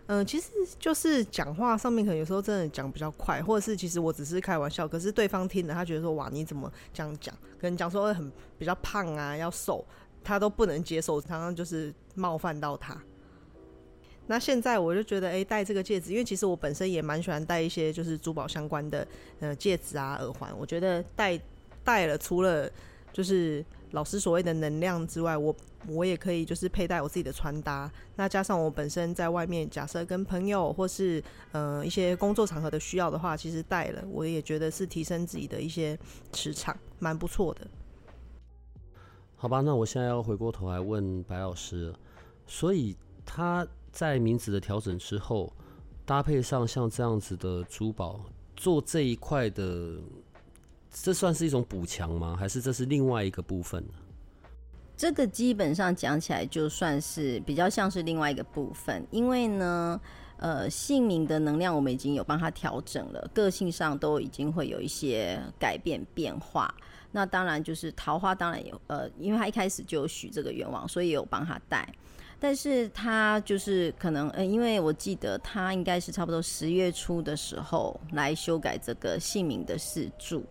[0.06, 7.34] 嗯，其实就是讲话上面可能有时候真的讲比较快，或者是其实我只是开玩笑，可是对方听了他觉得说哇你怎么这样讲？
[7.60, 9.84] 可能讲说很比较胖啊，要瘦，
[10.24, 12.98] 他都不能接受，常常就是冒犯到他。
[14.28, 19.06] 那现在我就觉得，哎，戴这个戒指，因为其实我本身也蛮喜欢戴一些就是珠宝相关的
[19.40, 21.38] 呃戒指啊、耳环，我觉得戴
[21.84, 22.70] 戴了除了
[23.12, 25.54] 就是老师所谓的能量之外，我
[25.86, 27.90] 我也可以就是佩戴我自己的穿搭。
[28.16, 35.98] 那加上我本身在外面，假设跟朋友或是呃一些工作场合的需要的话，其实戴了我也觉得是提升自己的一些
[36.32, 37.66] 磁场，蛮不错的。
[39.36, 41.94] 好吧，那我现在要回过头来问白老师，
[42.46, 45.52] 所以他在名字的调整之后，
[46.04, 48.20] 搭配上像这样子的珠宝，
[48.56, 49.94] 做这一块的。
[50.90, 52.34] 这算是一种补强吗？
[52.34, 53.92] 还是这是另外一个部分呢？
[54.98, 60.00] 这个基本上讲起来，就算是比较像是另外一个部分，因为呢，
[60.38, 66.74] 呃，姓名的能量我们已经有帮他调整了，个性上都已经会有一些改变变化。
[67.12, 71.88] 那当然就是桃花，当然有，呃，因为他一开始就有许这个愿望，所以有帮他带。
[72.40, 80.44] 但是他就是可能，呃，因为我记得他应该是差不多十月初的时候来修改这个姓名的四柱，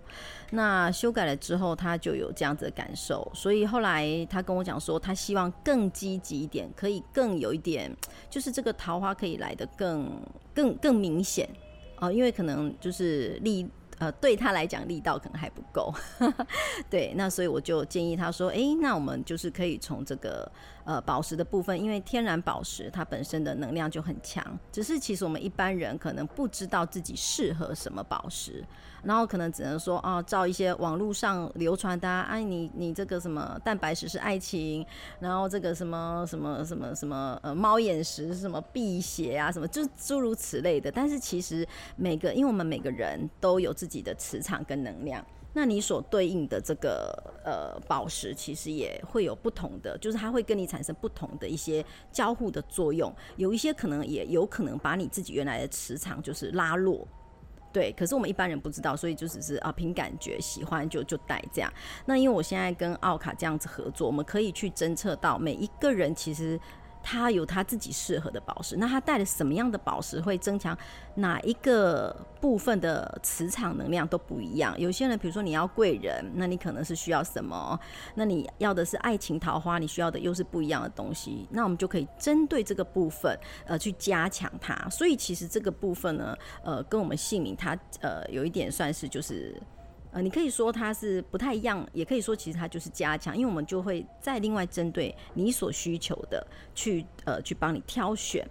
[0.51, 7.95] 那修改了之后，他就有这样子的感受，所以后来他跟我讲说，他希望更积极一点，可以更有一点，
[8.29, 10.21] 就是这个桃花可以来的更
[10.53, 11.49] 更更明显。
[11.99, 13.67] 哦，因为可能就是力。
[13.99, 15.91] 呃，对他来讲力道可能还不够，
[16.87, 20.47] 对，那所以我就建议他说，哎，那我们就是可以从这个
[20.87, 28.63] 呃宝石的部分，因为天然宝石它本身的能量就很强，只是其实我们一般人可能不知道自己适合什么宝石。
[29.03, 34.85] 然后可能只能说哦，照一些网络上流传的，哎，你你这个什么蛋白石是爱情，
[35.19, 40.91] 然后这个什么什么什么什么呃猫眼石是什么辟邪啊，什么就诸如此类的。
[40.91, 45.23] 但是其实每个，因为我们每个人都有自己的磁场跟能量，
[45.57, 47.11] 那你所对应的这个
[47.43, 53.11] 呃宝石，其实也会有不同的，就是它会跟你产生不同的一些交互的作用。
[53.37, 57.07] 有一些可能也有可能把你自己原来的磁场就是拉落。
[57.73, 61.73] 对，可是我们一般人不知道，所以就只是啊凭感觉喜欢就就带这样。
[62.05, 66.59] 那因为我现在跟奥卡这样子合作，我们可以去侦测到每一个人其实。
[67.09, 70.77] 他有他自己适合的宝石，那他带了什么样的宝石会增强
[71.15, 74.77] 哪一个部分的磁场能量都不一样。
[74.77, 77.79] 有些人，比如说你要贵人，那你可能是需要什么？
[78.15, 81.47] 那你要的是爱情桃花，你需要的又是不一样的东西。
[81.49, 84.75] 那我们就可以针对这个部分，呃，去加强它。
[84.89, 89.55] 所以其实这个部分呢，呃，跟我们姓名它呃有一点算是就是。
[90.11, 98.47] 呃，你可以说它是不太一样，也可以说其实它就是加强，因为我们就会再另外针对你所需求的去呃去帮你挑选。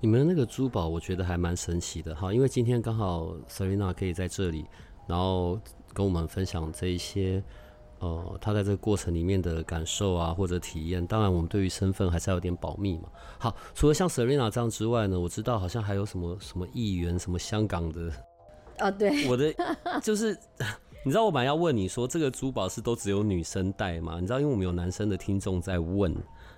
[0.00, 4.64] 你们那个珠宝，我觉得还蛮神奇的哈，因为今天刚好 Serena 可以在这里，
[5.06, 5.60] 然后
[5.92, 7.42] 跟我们分享这一些
[8.00, 11.06] 呃他在这个过程里面的感受啊或者体验。
[11.06, 13.08] 当然，我们对于身份还是要有点保密嘛。
[13.38, 18.10] 好，除了像 Serena 这样之外呢，我知道好像还有什么什么议员，什么香港的。
[18.80, 19.54] 哦，对，我的
[20.02, 20.36] 就是，
[21.04, 24.18] 你知道我本来要问你说，这个珠宝是都只有女生戴吗？
[24.20, 26.14] 你知道，因为我们有男生的听众在问，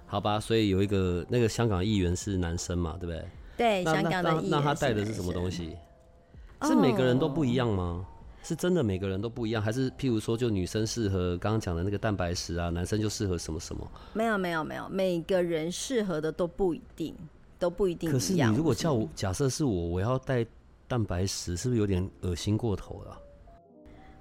[0.07, 3.25] 好吧，所以有一个那个香港议员是男生嘛，对不对？
[3.57, 4.51] 对，香港的议员。
[4.51, 5.77] 那他戴的是什么东西？
[6.63, 8.07] 是每个人都不一样吗？
[8.43, 13.85] 是真的每个人都不一样，还是譬如说，就女生适合刚刚讲的那个蛋白石啊，男生就适合什么什么？
[14.13, 17.13] 没有，没有，没有，每个人适合的都不一定，
[17.59, 18.09] 都不一定。
[18.09, 20.47] 可是你如果叫我，假设是我，我要戴。
[20.89, 23.19] 蛋白石是不是有点恶心过头了？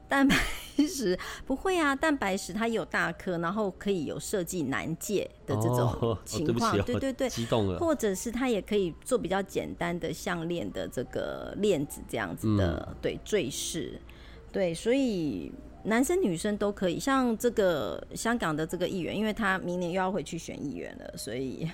[0.07, 0.35] 蛋白
[0.87, 7.79] 石不会啊，蛋白石它有大颗，然后可以有设计难戒的这种情况，对对对，激动了。
[7.79, 13.99] 或者是它也可以做比较简单的项链的这个链子这样子的，对坠饰，
[14.51, 15.51] 对，所以。
[15.85, 21.69] 男生女生都可以，像这个香港的这个议员，因为他明年又要回去选议员了，所以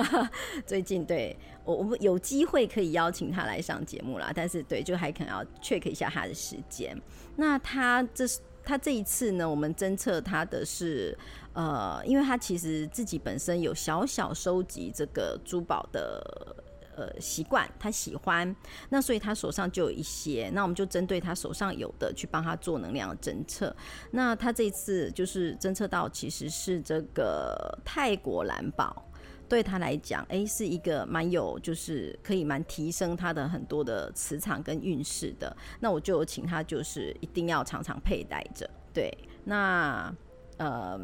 [0.66, 4.32] 最近对我我们有机会可以邀请他来上节目啦。
[4.34, 7.00] 但是对，就还可能要 check 一下他的时间。
[7.36, 11.16] 那他这是他这一次呢，我们侦测他的是
[11.52, 16.56] 呃，因为他其实自己本身有小小收集这个珠宝的。
[16.96, 18.54] 呃，习惯他喜欢，
[18.88, 23.74] 那所以他手上就有一些，那我们就针对他手上有的去帮他做能量侦测。
[24.12, 29.04] 那他这次就是侦测到，其实是这个泰国蓝宝，
[29.48, 35.56] 对他来讲，哎，是一个蛮有，就是可以蛮提升他的很多的磁场跟运势的。
[35.80, 38.70] 那我就请他就是一定要常常佩戴着。
[38.92, 40.14] 对，那
[40.58, 41.00] 呃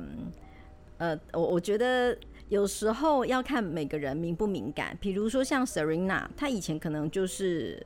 [0.98, 2.16] 呃，我我觉得。
[2.50, 7.84] 有时候要看每个人敏不敏感，比如说像 Serena，她以前可能就是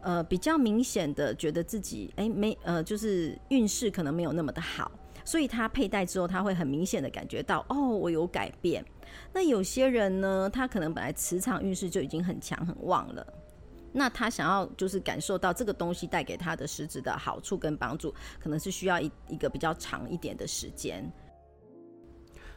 [0.00, 4.90] 呃比较明显的觉得自己哎没呃就是运势可能没有那么的好，
[5.24, 8.84] 所以她佩戴之后，她会很明显的感觉到哦我有改变。
[9.32, 13.26] 那有些人呢，他可能本来磁场运势就已经很强很旺了，
[13.92, 21.10] 那他想要就是感受到这个东西带给他的实质的好处跟帮助，可能是需要一一个比较长一点的时间。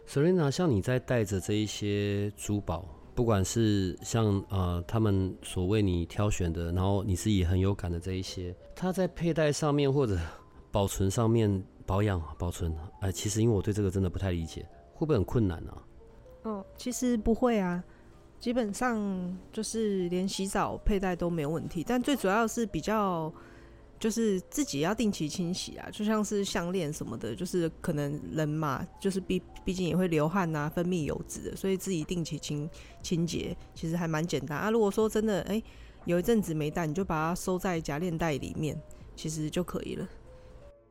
[0.10, 10.18] Serena，像你在带着这一些珠宝，不管是像呃他们所为你挑选的，然后你自己很有感的这一些，它在佩戴上面或者
[10.72, 15.78] 保存上面保养保存，哎，其实因为我对这个真的不太理解，会不会很困难呢？
[16.42, 17.84] 哦，其实不会啊，
[18.40, 23.32] 基本上就是连洗澡佩戴都没有问题，但最主要是比较。
[24.00, 32.70] 就是自己要定期清洗啊，就像是项链什么的，就是可能人嘛，就是毕毕竟也会流汗呐，分泌油脂的，所以自己定期清
[33.04, 34.70] 清洁，其实还蛮简单啊。
[34.70, 35.62] 如果说真的哎，
[36.06, 38.82] 有一阵子没戴，你就把它收在夹链袋里面，
[39.18, 40.08] 其实就可以了。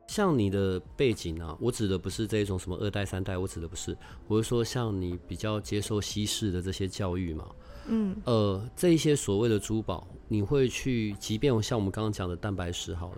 [0.07, 3.97] 像你的背景啊，我指的不是这种什么二代三代，我指的不是，
[4.27, 7.47] 我是说像你比较接受西式的这些教育嘛，
[7.89, 13.17] 嗯，呃，这一些所谓的珠宝，你会去，即便像我们刚刚讲的蛋白石好了，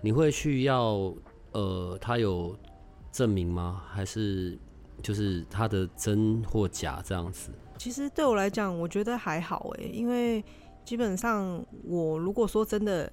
[0.00, 1.12] 你会去要
[1.52, 2.56] 呃，它有
[3.10, 3.82] 证明吗？
[3.90, 4.58] 还是
[5.02, 7.50] 就是它的真或假这样子？
[7.78, 10.44] 其实对我来讲，我觉得还好诶，因为
[10.84, 13.12] 基本上我如果说真的。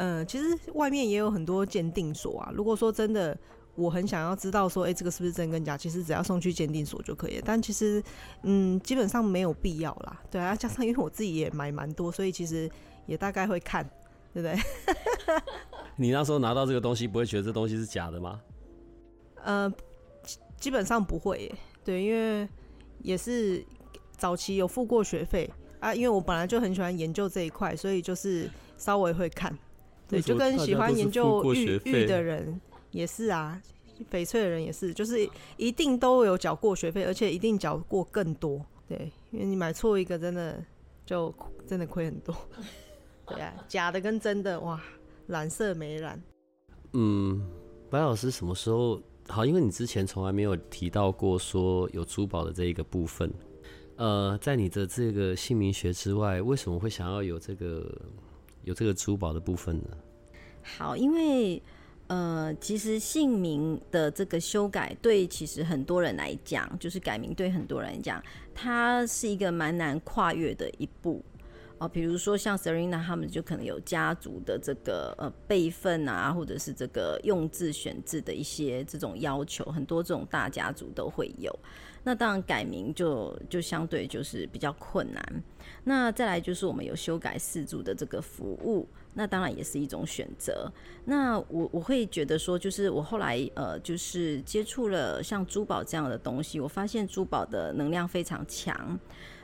[0.00, 2.52] 嗯，其实外面也有很多鉴定所啊。
[2.54, 3.36] 如果说真的，
[3.78, 5.76] 我很想要知道说，哎，这个是不是真跟假？
[5.76, 7.42] 其实只要送去鉴定所就可以了。
[7.46, 8.02] 但其实，
[8.42, 10.20] 嗯，基本上没有必要啦。
[10.28, 12.68] 对啊，加上因为我自己也买蛮多，所以其实
[13.06, 13.88] 也大概会看，
[14.34, 14.58] 对不对？
[15.94, 18.40] 你那时候拿到这个东西，不会觉得这东西是假的吗？
[19.44, 19.72] 呃，
[20.58, 21.54] 基本上不会耶。
[21.84, 22.48] 对，因为
[23.02, 23.64] 也是
[24.16, 25.48] 早期有付过学费
[25.78, 25.94] 啊。
[25.94, 29.56] 因为我本来就很喜欢研究这一块，所以就是稍微会看。
[30.08, 32.58] 对，就跟喜欢研究玉玉的人
[32.90, 33.60] 也是啊，
[34.10, 38.64] 翡翠的人也是，就是一定都有缴过学费，而且一定缴过更多。
[38.88, 40.62] 对，因为你买错一个，真的
[41.04, 41.34] 就
[41.66, 42.34] 真的亏很多。
[43.26, 44.80] 对啊，假的跟真的，哇，
[45.26, 46.22] 染色没染。
[46.92, 47.46] 嗯，
[47.90, 49.44] 白老师什么时候好？
[49.44, 53.32] 因为你之前从来没有提到过说有珠宝的这一个部分。
[53.96, 57.84] 呃，在你的这个姓名学之外，为什么会想要有这个？
[58.64, 59.96] 有这个珠宝的部分呢。
[60.62, 61.62] 好，因为
[62.08, 68.22] 呃，其实姓名的这个修改，对其实很多人来讲，就是改名对很多人来讲，
[68.54, 71.22] 它是一个蛮难跨越的一步
[71.76, 71.86] 哦。
[71.86, 81.54] 比如说像 Serena 他们就可能有家族的这个呃辈分啊，或者是这个用字选字的一些这种要求，很多这种大家族都会有。
[82.04, 85.44] 那当然改名就就相对就是比较困难。
[85.84, 88.88] 那再来就是我们有修改四柱的这个服务，
[89.18, 90.72] 那当然也是一种选择。
[91.04, 98.96] 那我我会觉得说，就是我后来呃，就是接触了像珠宝这样的东西，我发现珠宝的能量非常强，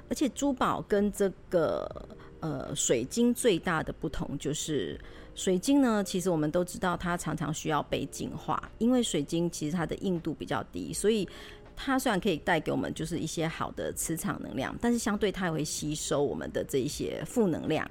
[0.08, 2.08] 而且珠宝跟这个
[2.38, 4.96] 呃水晶最大的不同就是，
[5.34, 11.28] 水晶呢，其实我们都知道它常常需要被净化，因为水晶其实它的硬度比较低，所以。
[11.76, 17.84] 它虽然可以带给我们就是一些好的磁场能量，但是相对它也会吸收我们的这一些负能量。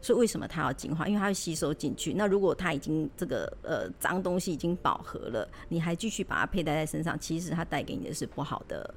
[0.00, 1.06] 所以为什么它要净化？
[1.06, 2.14] 因为它会吸收进去。
[2.14, 8.94] 那如果它已经这个呃脏东西已经饱和了，你还继续把它佩戴在身上，其实它带给你的是不好的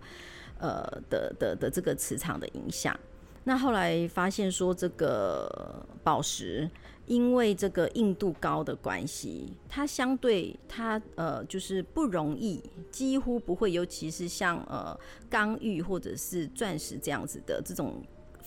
[0.60, 2.98] 呃的的的这个磁场的影响。
[3.44, 6.70] 那后来发现说这个宝石。
[7.06, 14.98] 因为这个硬度高的关系，它相对它呃就是不容易，几乎不会，尤其是像呃
[15.30, 18.02] 刚玉或者是钻石这样子的这种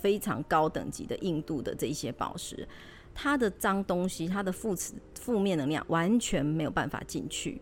[0.07, 2.65] 非常高等级的印度的这一些宝石，
[3.13, 7.61] 它的脏东西、它的负磁负面能量完全没有办法进去。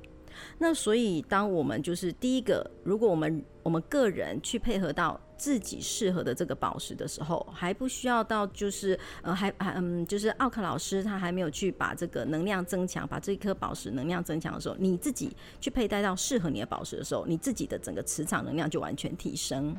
[0.58, 19.74] 那所以，当我们就是第一个，如果我们我们个人去配合到自己适合的这个宝石的时候，还不需要到就是呃还还嗯就是奥克老师他还没有去把这个能量增强，把这颗宝石能量增强的时候，你自己去佩戴到适合你的宝石的时候，你自己的整个磁场能量就完全提升，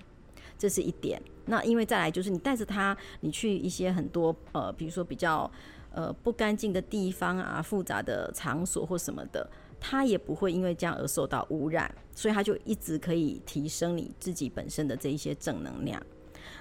[0.57, 1.21] 这是一点。
[1.45, 5.49] 那因为再来就是你带着它，你去一些很多呃比如说比较
[5.91, 9.49] 呃不干净的地方啊，复杂的场所或什么的。
[9.79, 16.01] 它也不会因为这样而受到污染，所以它就一直可以提升你自己本身的这一些正能量。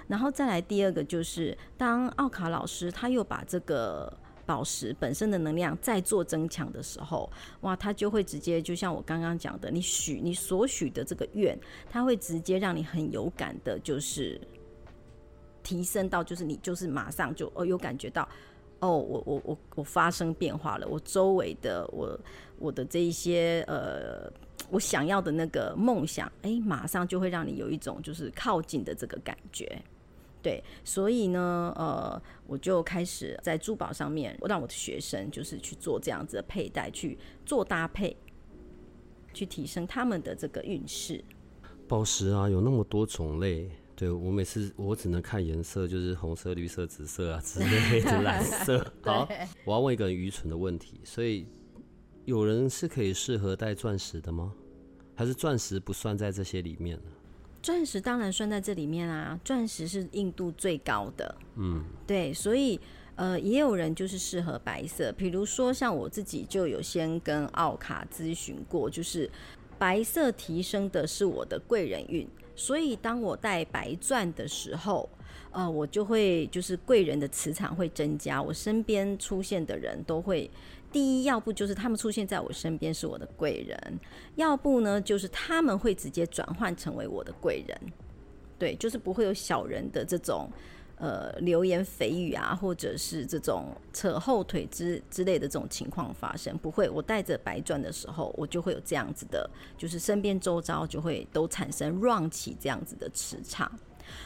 [0.07, 4.11] 然后再来第二个就是，当奥卡老师他又把这个
[4.45, 7.29] 宝石本身的能量再做增强的时候，
[7.61, 11.57] 哇，它就会直接就像我刚刚讲的，你许你所许的这个愿，
[11.89, 14.39] 它会直接让你很有感的，就是
[15.63, 18.27] 提升到就是你就是马上就哦有感觉到。
[18.81, 22.19] 哦，我我我我发生变化了，我周围的我
[22.59, 24.29] 我的这一些呃，
[24.69, 29.81] 我想要的那个梦想，哎，马上就会让你有一种就是靠近的这个感觉，
[30.45, 38.15] 对，所以呢，呃，我就开始在珠宝上面，我让我的学生就是去做这样子的佩戴，去做搭配，
[39.33, 41.25] 去提升他们的这个运势。
[41.87, 43.71] 宝石啊，有那么多种类。
[43.95, 48.85] 对我每次我只能看颜色，就是红色、绿色、紫色啊之类的 蓝色。
[49.01, 49.27] 好，
[49.65, 51.47] 我要问一个愚蠢的问题，所以
[52.25, 54.53] 有人是可以适合戴钻石的吗？
[55.15, 57.09] 还是钻石不算在这些里面呢？
[57.65, 61.35] 钻石当然算在这里面啊，钻石是硬度最高的。
[61.55, 62.79] 嗯，对，所以
[63.15, 69.27] 呃，也有人就是适合白色，比如说像我自己就有先跟奥卡咨询过，就是
[69.79, 72.27] 白色提升的是我的贵人运。
[72.55, 75.09] 所以，当我戴白钻的时候，
[75.49, 80.51] 呃，我就会就是贵人的磁场会增加，我身边出现的人都会
[80.95, 83.99] 第一，要不就是他们出现在我身边是我的贵人，
[84.35, 87.77] 要不呢就是他们会直接转换成为我的贵人。
[88.57, 90.49] 对，就是不会有小人的这种
[90.97, 96.89] 呃流言蜚语啊，或者是这种扯后腿之之类的这种情况发生，不会。
[96.89, 103.69] 我带着白钻的时候，我就会有这样子的，就是身边周遭就会都产生让起这样子的磁场。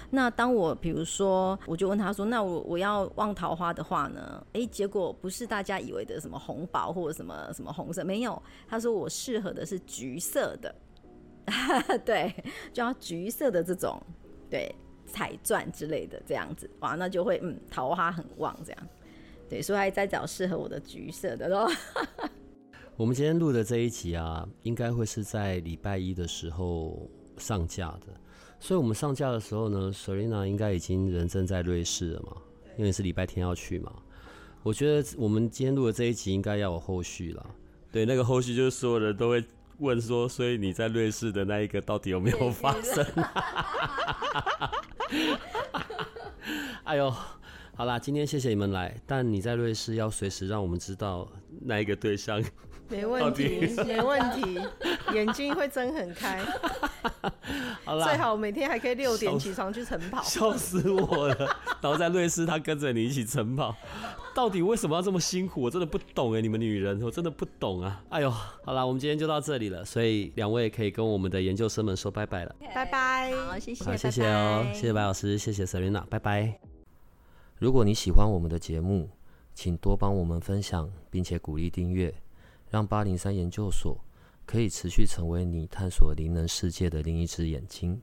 [0.10, 8.42] 那当我比如说，我就问他说：“那我我要望桃花的话呢？”诶，结果不是大家以为的什么红宝或者什么什么红色，没有。
[8.68, 10.76] 他说我适合的是橘色的，
[12.06, 12.34] 对，
[12.74, 14.02] 就要橘色的这种。
[14.50, 14.74] 对
[15.06, 18.88] 彩钻之类的这样子，哇，那就会嗯桃花很旺这样，
[19.48, 21.70] 对，所以还在找适合我的橘色的咯。
[22.98, 28.08] 我们今天录的这一集啊，应该会是在礼拜一的时候上架的，
[28.60, 32.38] 所以我们上架的时候呢，Serena 应该已经人正在瑞士了嘛，
[32.78, 33.92] 因为是礼拜天要去嘛。
[34.64, 37.46] 我觉得我们今天录的这一集应该要有后续了，
[37.92, 39.44] 对，那个后续就是所有人都会。
[39.82, 43.02] 问说，所以你在瑞士的那一个到底有没有发生？
[46.84, 47.10] 哎呦，
[47.78, 51.26] 好啦，今天谢谢你们来，但你在瑞士要随时让我们知道
[51.62, 52.44] 那一个对象。
[52.90, 54.60] 没问题，没问题，
[55.14, 56.40] 眼睛会睁很开。
[57.86, 60.22] 好啦，最好每天还可以六点起床去晨跑。
[60.24, 61.36] 笑死我了！
[61.82, 63.76] 然后在瑞士，他跟着你一起晨跑，
[64.34, 65.62] 到底为什么要这么辛苦？
[65.62, 68.04] 我真的不懂哎，你们女人，我真的不懂啊！
[68.10, 72.56] 哎呦，好啦，我们今天就到这里了，所以两位可以跟我们的研究生们说拜拜了。
[72.74, 76.60] 拜拜，好，谢谢，好，谢谢哦，谢谢白老师，谢谢 Serena，拜拜。
[77.58, 79.10] 如果你喜欢我们的节目，
[79.54, 82.14] 请多帮我们分享，并且鼓励订阅。
[82.70, 84.00] 让八零三研究所
[84.46, 88.02] 可以持续成为你探索灵能世界的另一只眼睛。